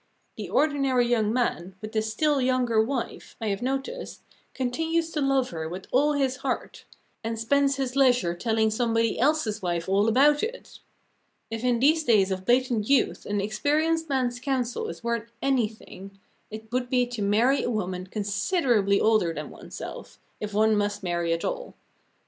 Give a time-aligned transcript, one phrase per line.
[0.35, 4.23] The ordinary young man, with the still younger wife, I have noticed,
[4.55, 6.85] continues to love her with all his heart
[7.23, 10.79] and spends his leisure telling somebody else's wife all about it.
[11.51, 16.17] If in these days of blatant youth an experienced man's counsel is worth anything,
[16.49, 21.31] it would be to marry a woman considerably older than oneself, if one must marry
[21.31, 21.75] at all.